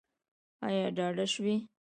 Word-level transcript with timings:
ایا 0.67 0.85
ډاډه 0.97 1.25
شوئ؟ 1.33 1.55